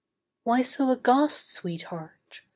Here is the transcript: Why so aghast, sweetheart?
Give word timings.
Why 0.45 0.63
so 0.63 0.89
aghast, 0.89 1.51
sweetheart? 1.53 2.41